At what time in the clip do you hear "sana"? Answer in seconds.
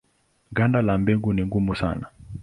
1.75-2.07